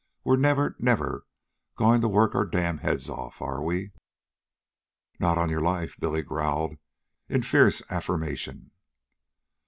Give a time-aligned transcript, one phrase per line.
[0.23, 1.27] we're never, never
[1.75, 3.91] going to work our damned heads off, are we?"
[5.19, 6.79] "Not on your life," Billy growled
[7.29, 8.71] in fierce affirmation.